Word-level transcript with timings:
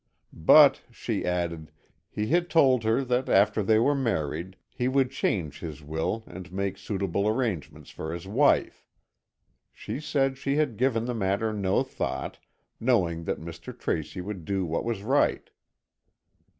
But, 0.33 0.81
she 0.91 1.23
added, 1.25 1.71
he 2.09 2.25
had 2.29 2.49
told 2.49 2.83
her 2.83 3.03
that 3.03 3.29
after 3.29 3.61
they 3.61 3.77
were 3.77 3.93
married, 3.93 4.55
he 4.67 4.87
would 4.87 5.11
change 5.11 5.59
his 5.59 5.83
will 5.83 6.23
and 6.25 6.51
make 6.51 6.79
suitable 6.79 7.27
arrangements 7.27 7.91
for 7.91 8.11
his 8.11 8.25
wife. 8.25 8.87
She 9.71 9.99
said 9.99 10.39
she 10.39 10.55
had 10.55 10.77
given 10.77 11.05
the 11.05 11.13
matter 11.13 11.53
no 11.53 11.83
thought, 11.83 12.39
knowing 12.79 13.25
that 13.25 13.39
Mr. 13.39 13.77
Tracy 13.77 14.21
would 14.21 14.43
do 14.43 14.65
what 14.65 14.83
was 14.85 15.03
right. 15.03 15.51